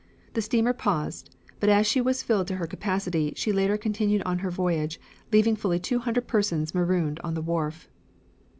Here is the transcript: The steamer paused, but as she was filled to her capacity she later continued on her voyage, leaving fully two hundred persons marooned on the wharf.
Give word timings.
The 0.33 0.41
steamer 0.41 0.73
paused, 0.73 1.29
but 1.59 1.69
as 1.69 1.85
she 1.85 2.01
was 2.01 2.23
filled 2.23 2.47
to 2.47 2.55
her 2.55 2.65
capacity 2.65 3.33
she 3.35 3.51
later 3.51 3.77
continued 3.77 4.23
on 4.23 4.39
her 4.39 4.49
voyage, 4.49 4.99
leaving 5.31 5.55
fully 5.55 5.77
two 5.77 5.99
hundred 5.99 6.27
persons 6.27 6.73
marooned 6.73 7.19
on 7.23 7.35
the 7.35 7.41
wharf. 7.43 7.87